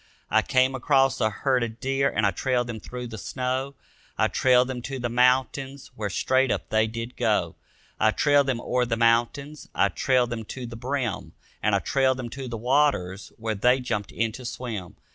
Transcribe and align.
I 0.31 0.41
came 0.41 0.73
across 0.73 1.21
a 1.21 1.29
herd 1.29 1.61
of 1.61 1.79
deer 1.79 2.09
and 2.09 2.25
I 2.25 2.31
trailed 2.31 2.65
them 2.65 2.79
through 2.79 3.05
the 3.05 3.19
snow, 3.19 3.75
I 4.17 4.29
trailed 4.29 4.67
them 4.67 4.81
to 4.81 4.97
the 4.97 5.09
mountains 5.09 5.91
where 5.95 6.09
straight 6.09 6.49
up 6.49 6.69
they 6.69 6.87
did 6.87 7.15
go. 7.15 7.55
I 7.99 8.09
trailed 8.09 8.47
them 8.47 8.59
o'er 8.61 8.83
the 8.83 8.97
mountains, 8.97 9.69
I 9.75 9.89
trailed 9.89 10.31
them 10.31 10.43
to 10.45 10.65
the 10.65 10.75
brim, 10.75 11.33
And 11.61 11.75
I 11.75 11.79
trailed 11.81 12.17
them 12.17 12.29
to 12.29 12.47
the 12.47 12.57
waters 12.57 13.31
where 13.37 13.53
they 13.53 13.79
jumped 13.79 14.11
in 14.11 14.31
to 14.31 14.43
swim. 14.43 14.95